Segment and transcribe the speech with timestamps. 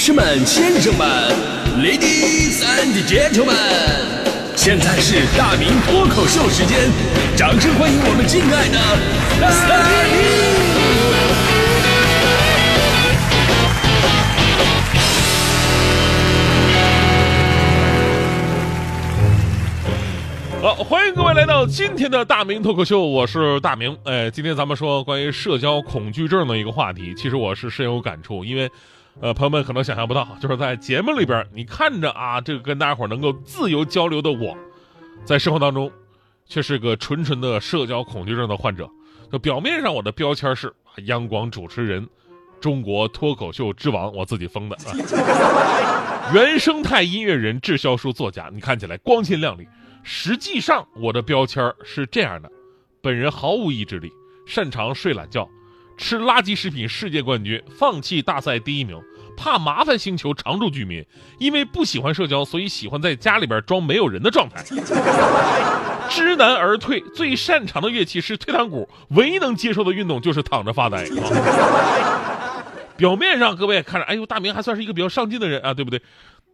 [0.00, 1.06] 士们、先生们
[1.76, 3.54] ，Ladies and Gentlemen，
[4.56, 6.88] 现在是大明脱口秀时间，
[7.36, 8.78] 掌声欢迎我们敬爱的
[9.38, 9.50] 大
[20.62, 20.62] 明！
[20.62, 23.94] 好，欢迎各位来到今天的大明脱口秀，我是大明。
[24.04, 28.70] 哎，今天咱们说关于社交恐惧症的一个话题，其实我是深有感触，因为，
[29.22, 34.56] 呃，朋友们可能想象不到，就是在节目里边，你看着啊，这个跟大家伙能够自由交流的我，
[35.26, 35.92] 在生活当中，
[36.46, 38.88] 却是个纯纯的社交恐惧症的患者。
[39.30, 40.72] 就表面上我的标签是
[41.04, 42.08] 央广主持人，
[42.60, 44.90] 中国脱口秀之王，我自己封的啊，
[46.34, 49.68] 原生态音乐人、滞销书作家，你看起来光鲜亮丽。
[50.02, 52.50] 实际上，我的标签是这样的：
[53.02, 54.10] 本人毫无意志力，
[54.46, 55.46] 擅长睡懒觉，
[56.00, 58.98] 吃垃圾食品世界冠军，放弃大赛第一名，
[59.36, 61.04] 怕麻烦星球常住居民，
[61.38, 64.64] 因为不喜欢社交，所以喜欢在家里边装没有人的状态。
[66.08, 71.06] 知难而退，最擅长的乐器是退堂鼓，唯一能接受的运动就是躺着发呆。
[72.96, 76.00] 表面上各位看着，哎呦，大明还算是一个比较上进的人啊，对不对？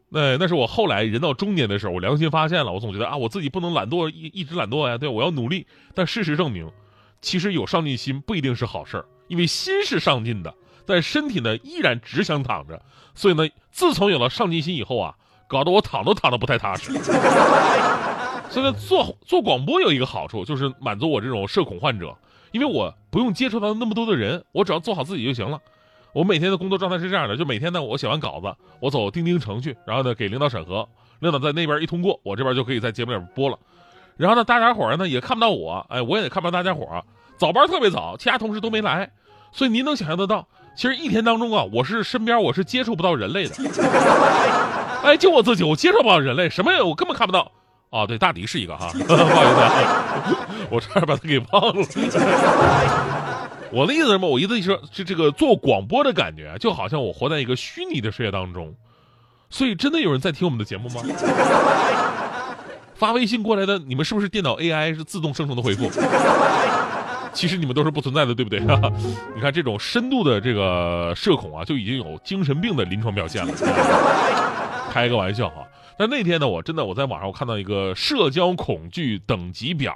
[0.09, 5.67] 那那是我后来人到中年的时候，我良心发现了，我总觉得啊，我自己不能懒惰一一直懒惰呀，对，我要努力。
[5.95, 6.69] 但事实证明，
[7.23, 10.55] 其实有上进心不一定是好事儿，因为心是上进的，
[10.87, 12.81] 但身体呢依然只想躺着。
[13.15, 15.15] 所以呢，自从有了上进心以后啊，
[15.49, 16.93] 搞得我躺都躺得不太踏实。
[18.51, 22.17] 所以呢，做做广播有一个好处，就是满足我这种社恐患者，
[22.53, 25.59] 因为我不用接触到那么多的人，我只要做好自己就行了。
[26.13, 30.89] 我每天的工作状态是这样的，就每天呢，我写完稿子，我走钉钉程序，然后呢给领导审核，
[31.21, 33.59] 领导在那边一通过，我这边就可以在节目里边播了。
[34.17, 37.05] 然后呢，大家伙呢也看不到我，哎，我也看不到大家伙。
[37.39, 39.11] 早班特别早，其他同事都没来，
[39.53, 43.55] 所以您能想象得到，其实一天当中啊，我是身边我是接触不到人类的。
[45.05, 47.53] 哎，就我自己，我接触不到人类，什么我根本看不到。
[47.91, 49.73] 哦，对，大迪是一个哈，不好意思，啊
[50.71, 51.87] 我差点把他给忘了。
[53.71, 54.29] 我的意思是什么？
[54.29, 58.75] 我意思是，这这个做广播的感觉，就好像我活在一个虚拟的世界当中。
[59.49, 61.03] 所以，真的有人在听我们的节目吗？
[62.97, 65.89] 发微信过来的，你们是不是电脑 AI 是自动生成的回复？
[67.37, 68.59] 其实你们都是不存在的，对不对？
[69.37, 73.53] 你看这种深度的这个社恐啊，就已经有精神病的临床表现了。
[74.91, 75.57] 开个玩笑哈。
[75.99, 79.95] 但那天呢，我真的我在网上我看到一个社交恐惧等级表。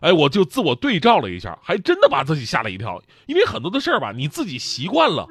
[0.00, 3.02] 哎，我就自我对照了一下，还真的把自己吓了一跳。
[3.26, 5.26] 因为很多的事儿吧，你自己习惯了，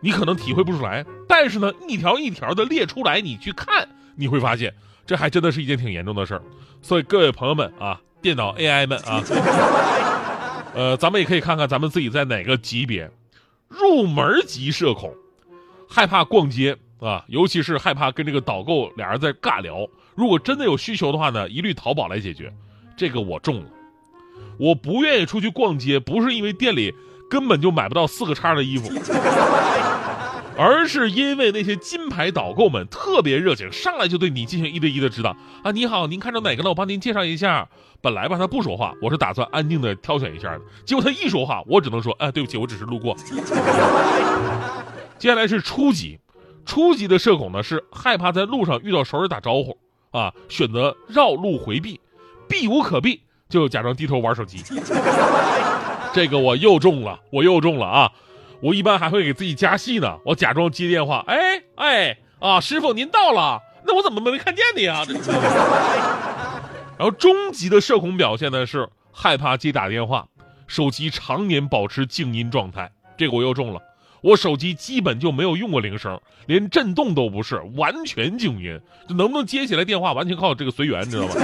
[0.00, 1.04] 你可能体会不出来。
[1.28, 4.72] 但是呢，一条一条的列出来，你去看，你会发现，
[5.04, 6.42] 这还真的是一件挺严重的事儿。
[6.80, 9.22] 所以各位朋友们啊，电脑 AI 们啊，
[10.74, 13.10] 呃，咱们也可以看看咱们自己在哪个级别。
[13.68, 15.14] 入门级社恐，
[15.88, 19.88] 害怕逛街啊，尤其是害怕跟这个导购俩人在尬聊。
[20.14, 22.52] 如果真的有需求的话呢，一律淘宝来解决。
[22.96, 23.66] 这个我中了。
[24.58, 26.94] 我不愿意出去逛街，不是因为店里
[27.30, 28.92] 根本就买不到四个叉的衣服，
[30.62, 35.72] 而是因为那些金牌导购们特别热情，上来就对你进行一对一的指导啊！
[35.72, 36.68] 你好，您看中哪个了？
[36.68, 37.68] 我帮您介绍一下。
[38.00, 40.60] 本来吧，他不说话，我是打算安静的挑选一下的。
[40.84, 43.16] 结果他一说话，我只能说，哎，对不起，我只是路过。
[45.18, 46.20] 接下来是初级，
[46.64, 49.76] 初级的社恐呢是害怕在路上遇到熟人打招呼
[50.12, 51.98] 啊，选择绕路回避，
[52.48, 53.20] 避无可避。
[53.48, 54.62] 就假装低头玩手机，
[56.14, 58.12] 这个我又中了，我又中了啊！
[58.62, 65.04] 我一般还会给自己加戏呢，我假装接电话，哎哎啊，师傅您到了，那我怎么没看见你啊？
[66.96, 70.28] 然后终极的社恐表现呢是害怕接打电话，
[70.68, 73.80] 手机常年保持静音状态，这个我又中了，
[74.20, 81.34] 我手机基本就没有用过铃声，连震动都不是，完全静音，能不能接起来电话完全靠这个随缘，你知道吗？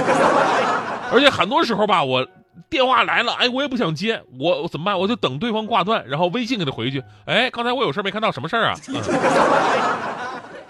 [1.11, 2.25] 而且很多时候吧，我
[2.69, 4.99] 电话来了，哎，我也不想接，我我怎么办？
[4.99, 7.03] 我就等对方挂断，然后微信给他回去。
[7.25, 8.75] 哎，刚才我有事没看到，什么事儿啊？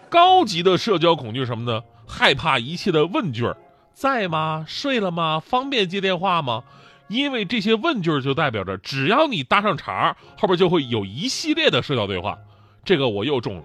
[0.10, 1.84] 高级的社交恐惧什么呢？
[2.08, 3.56] 害怕一切的问句儿，
[3.94, 4.66] 在吗？
[4.68, 5.40] 睡了吗？
[5.40, 6.64] 方便接电话吗？
[7.08, 12.38] 因为这些问句儿就代表着，只要你搭上茬儿，后边就会有一系列的社交对话。
[12.84, 13.64] 这个我又中了。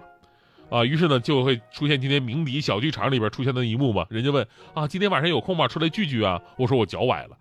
[0.69, 4.05] 啊，于是呢，就会出现今天鸣笛小剧场里边出现的一幕嘛。
[4.09, 5.67] 人家问啊，今天晚上有空吗？
[5.67, 6.41] 出来聚聚啊。
[6.57, 7.37] 我说我脚崴了。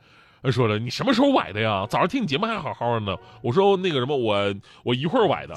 [0.50, 1.87] 说了，你什么时候崴的呀？
[1.88, 3.17] 早上听你节目还好好的呢。
[3.43, 5.55] 我说那个什么，我我一会儿崴的。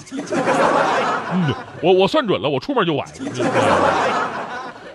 [1.34, 3.06] 嗯，我我算准了，我出门就崴。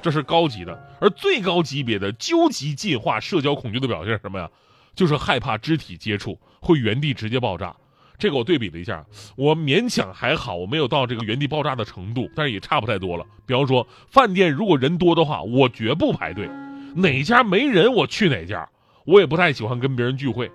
[0.00, 4.48] 这是高级的，而最高级别的究极进化社交恐惧的表现是什么呀？
[4.94, 7.74] 就是害怕肢体接触，会原地直接爆炸。
[8.18, 9.04] 这个我对比了一下，
[9.36, 13.24] 我勉强还好，我没有到这个原地爆炸的程度，但是也差不太多了。
[13.46, 16.48] 比方说，饭店如果人多的话，我绝不排队，
[16.94, 18.68] 哪家没人我去哪家。
[19.04, 20.50] 我也不太喜欢跟别人聚会，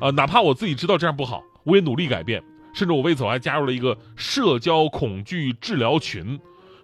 [0.00, 2.42] 啊，哪怕我自己知道这样不好，我也努力改变。
[2.74, 6.38] 甚至我为此我还加入了一个社交恐惧治疗群，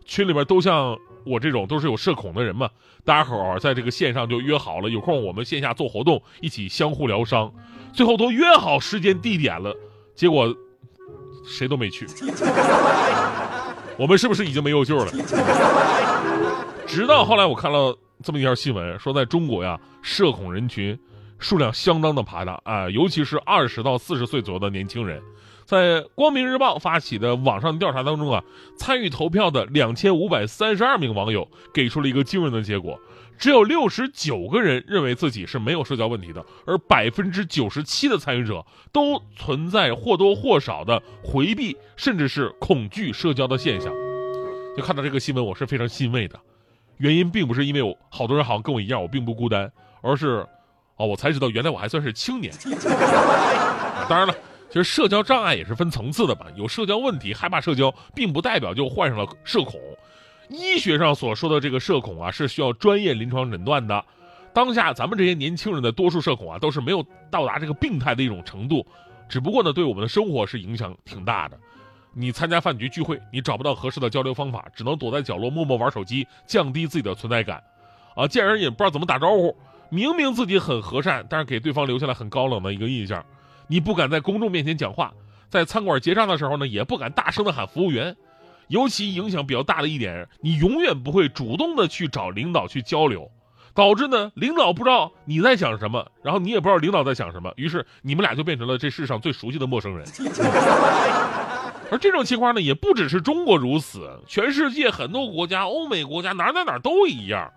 [0.04, 2.68] 群里边都像我这种都是有社恐的人嘛，
[3.04, 7.52] 大家伙儿在这个线上就约好了，有空我们线下做活动，一起相互疗伤。
[7.92, 9.72] 最后都约好时间地点了，
[10.16, 10.52] 结果
[11.46, 12.06] 谁都没去。
[13.96, 15.12] 我们是不是已经没有救了？
[16.86, 20.98] 直到后来我看了这么一条新闻，说在中国呀，社恐人群
[21.38, 25.22] 数量相当的庞大啊，尤其是二十到四十岁左右的年轻人。
[25.66, 28.42] 在光明日报发起的网上调查当中啊，
[28.78, 32.98] 参与投票的两千五百三十二名网友给出了一个惊人的结果：
[33.38, 43.92] 只有六十九个人认为自己是没有社交问题的，而百分之九十七的参与者都存在或多或少的回避甚至是恐惧社交的现象。
[44.74, 46.40] 就看到这个新闻，我是非常欣慰的。
[46.98, 49.70] 原因并不是因为我好多人好像跟我一样，我并不孤单，
[50.02, 50.46] 而是，
[50.96, 52.52] 哦，我才知道原来我还算是青年。
[54.08, 54.34] 当然了。
[54.70, 59.78] 其实社交障碍也是分层次的吧，有社交问题、害怕社交，并不代表就患上了社恐。
[60.48, 64.04] 医学上所说的这个社恐啊，是需要专业临床诊断的。
[64.52, 68.84] 当下咱们这些年轻人的多数社恐啊，都是没有到达这个病态的一种程度，
[69.28, 71.56] 只不过呢，对我们的生活是影响挺大的。
[72.14, 77.62] 你参加饭局聚会，你找不到合适的交流方法，只能躲在角落默默玩手机，降低自己的存在感。
[78.14, 79.56] 啊，见人也不知道怎么打招呼，
[79.88, 83.24] 明明自己很和善，但是给对方留下了很高冷的一个印象。
[83.66, 85.12] 你不敢在公众面前讲话，
[85.48, 88.16] 在餐馆结账的时候呢，也不敢大声的喊服务员。
[88.68, 93.30] 尤其影响比较大的一点，你永远不会主动的去找领导去交流，
[93.74, 100.06] 导致呢，领导不知道你在想什么，然后你也不知道领导在想什么，于是你们俩就变成了这世上最熟悉的陌生人。
[101.90, 107.52] 而这种情况呢，也不只是中国如此，全世界很多国家、欧美国家哪哪哪都一样。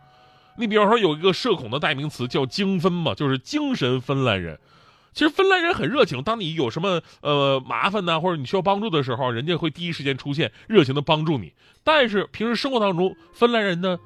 [0.57, 4.59] 你比方说有一个社恐的代名词叫精分嘛，就是精神芬兰人。
[5.13, 11.53] 其实芬兰人很热情，当你有什么呃麻烦呢，或者你需要帮助的时候，人家会第一时间出现，热情的帮助你。
[11.83, 13.97] 但是平时生活当中，芬兰人呢，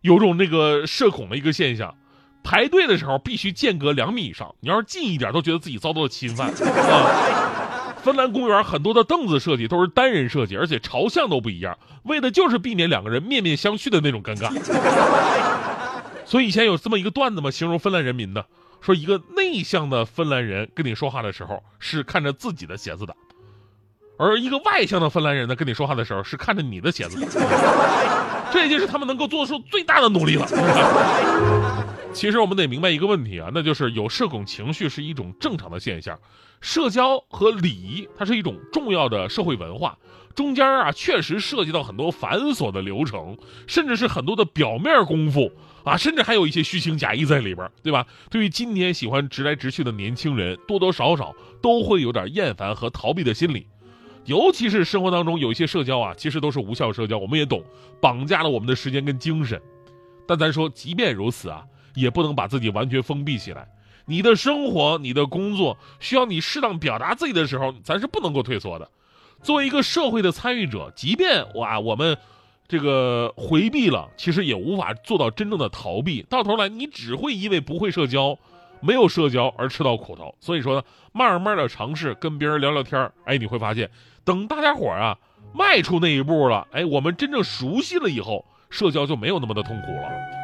[0.00, 1.94] 有种那个社恐的一个现象，
[2.42, 7.65] 排队的时候必须间隔两米以上，你要是近一点，都觉得自己遭到了侵犯啊。
[8.06, 14.48] 芬兰公园很多的凳子设计都是单人设计，而且朝向都不一样，为的就是避免两个人面面相觑的那种尴尬。
[16.24, 18.46] 所以以前有这么一个段子嘛，形容芬兰人民的。
[18.80, 23.16] 说一个内向的芬兰人跟你说话的时候是看着自己的鞋子的，
[24.16, 27.26] 而一个外向的芬兰人呢跟你说话的时候是看着你的鞋子的，
[28.52, 30.46] 这已经是他们能够做出最大的努力了。
[32.16, 36.18] 其实我们得明白一个问题啊，那就是有社恐情绪是一种正常的现象，
[36.62, 39.98] 社交和礼仪它是一种重要的社会文化，
[40.34, 43.36] 中间啊确实涉及到很多繁琐的流程，
[43.66, 45.52] 甚至是很多的表面功夫。
[45.84, 48.06] 啊，甚至还有一些虚情假意在里边，对吧？
[48.30, 53.68] 对于今天喜欢直来直去的年轻人，多多少少都会有点厌烦和逃避的心理。
[54.24, 57.62] 尤其是生活当中有一些社交啊，其实都是无效社交，我们也懂，
[58.00, 59.60] 绑架了我们的时间跟精神。
[60.26, 61.62] 但咱说，即便如此啊，
[61.96, 63.66] 也不能把自己完全封闭起来。
[64.04, 68.88] 你的生活、你的工作需要你适当表达自己的时候，咱是不能够退缩的。
[69.42, 72.16] 作为一个社会的参与者，即便哇，我们。
[72.68, 76.26] 这个回避了，其实也无法做到真正的逃避。
[76.28, 78.36] 到头来，你只会因为不会社交、
[78.80, 80.34] 没有社交而吃到苦头。
[80.40, 83.88] 所以说呢，慢慢的尝试跟别人聊聊天哎，你会发现，
[84.24, 85.16] 等大家伙啊
[85.54, 90.35] 迈出那一步了，哎，我们真正熟悉了以后，社交就没有那么的痛苦了。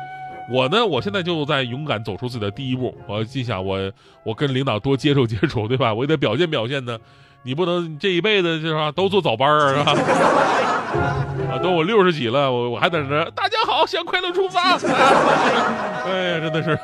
[0.51, 2.97] 我呢，我现在就在勇敢走出自己的第一步。
[3.07, 3.79] 我心想，我
[4.25, 5.93] 我跟领导多接触接触，对吧？
[5.95, 6.99] 我也得表现表现呢。
[7.45, 9.93] 你不能这一辈子就是吧，都做早班儿是吧？
[11.51, 13.31] 啊，都我六十几了，我我还在这。
[13.31, 14.77] 大家好，向快乐出发。
[16.07, 16.79] 哎，真的是，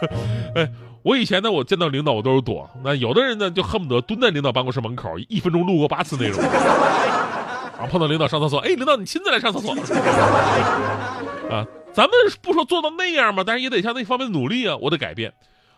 [0.57, 0.69] 哎，
[1.05, 2.69] 我以前呢，我见到领导我都是躲。
[2.83, 6.43] 那有的人呢，就恨不得蹲在领导办公室门口，一分钟路过八次那种。
[6.43, 9.73] 然后碰到领导上厕所，哎，领导你亲自来上厕所。
[11.49, 11.65] 啊，
[11.99, 15.33] 咱们不说做到那样嘛，但是也得向那方面努力啊，我得改变。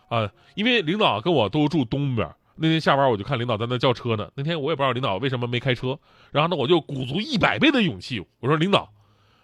[0.07, 2.29] 啊，因为领导跟我都住东边。
[2.57, 4.29] 那天下班我就看领导在那叫车呢。
[4.35, 5.97] 那天我也不知道领导为什么没开车，
[6.31, 8.87] 然后呢我就鼓足一百倍的勇气，我说领导，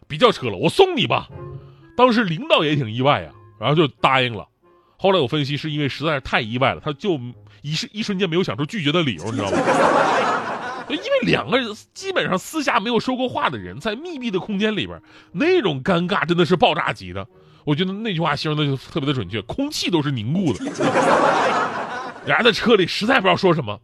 [0.08, 1.28] 别叫车了，我送你吧。
[1.96, 4.48] 当时领导也挺意外呀，然后就答应了。
[5.00, 7.20] 后来我分析是因为实在是太意外了，他就
[7.64, 9.58] 一时一瞬间没有想出拒绝的理由，你知道吗？
[10.90, 15.02] 因为两个人基本上私下没有说过话的人，在密闭的空间里边，
[15.32, 17.28] 那种尴尬真的是爆炸级的。
[17.66, 20.64] 我觉得那句话形容的就特别的准确，空气都是凝固的。
[22.26, 23.80] 俩人在车里实在不知道说什么，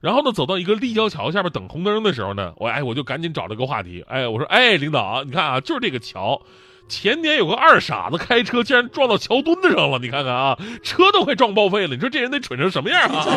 [0.00, 6.40] 然后呢，走到一个立交桥下边等红灯的时候呢，我哎我就赶紧找了个话题，哎我说哎领导，你看啊，就是这个桥，
[6.88, 13.24] 前年有个二傻子开车竟然撞到桥墩子上了，你看看啊，车都快撞报废了，你说这人得蠢成什么样啊？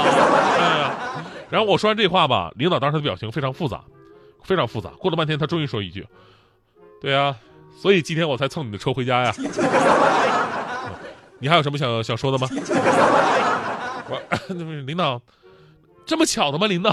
[0.57, 3.83] 哎呀，然后我说完这话吧，领导当时的表情非常复杂，
[4.43, 4.89] 非常复杂。
[4.97, 6.03] 过了半天，他终于说一句
[6.99, 7.35] ：“对啊，
[7.79, 9.31] 所以今天我才蹭你的车回家呀。”
[11.37, 12.47] 你还有什么想想说的吗？
[14.09, 14.19] 我
[14.87, 15.21] 领导。
[16.07, 16.91] 这么巧的吗，领导？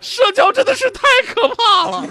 [0.00, 1.02] 社交真的是太
[1.34, 2.02] 可怕了。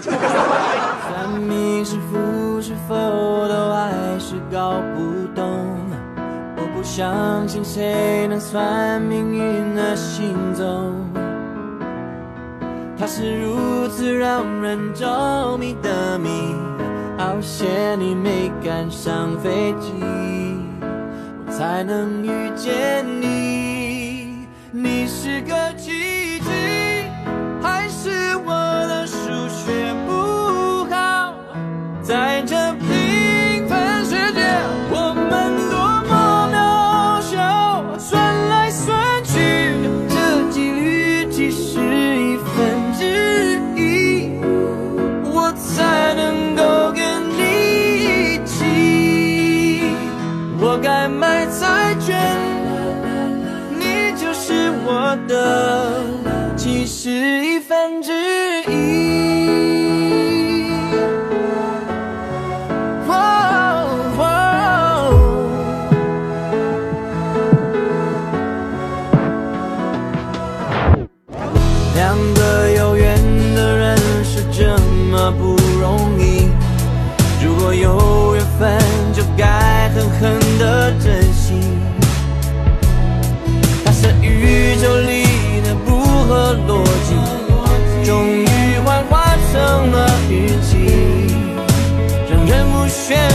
[6.84, 10.94] 相信谁能算命运的行踪。
[12.96, 16.28] 它是如此让人着迷的谜，
[17.18, 19.92] 好险你没赶上飞机，
[21.46, 24.46] 我才能遇见你。
[24.70, 26.50] 你是个奇迹，
[55.26, 56.02] 的
[56.56, 57.43] 其实。
[92.94, 93.33] się